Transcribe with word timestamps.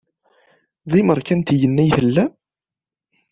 D 0.91 0.93
imerkantiyen 1.01 1.83
i 1.85 1.87
tellam? 1.95 2.31